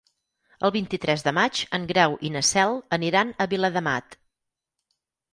El 0.67 0.71
vint-i-tres 0.75 1.23
de 1.25 1.33
maig 1.39 1.59
en 1.77 1.83
Grau 1.91 2.15
i 2.29 2.31
na 2.35 2.41
Cel 2.51 2.73
aniran 2.97 3.33
a 3.45 3.47
Viladamat. 3.51 4.17